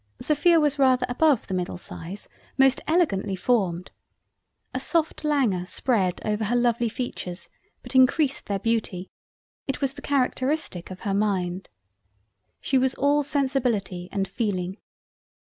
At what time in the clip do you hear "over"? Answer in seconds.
6.25-6.45